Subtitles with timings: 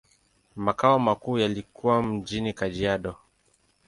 [0.55, 3.15] Makao makuu yalikuwa mjini Kajiado.